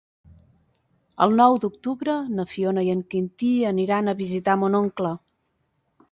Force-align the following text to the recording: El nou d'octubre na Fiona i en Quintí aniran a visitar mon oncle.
El 1.25 1.35
nou 1.41 1.57
d'octubre 1.65 2.15
na 2.39 2.45
Fiona 2.53 2.83
i 2.87 2.89
en 2.93 3.03
Quintí 3.11 3.51
aniran 3.73 4.09
a 4.09 4.15
visitar 4.23 4.55
mon 4.63 4.79
oncle. 4.79 5.13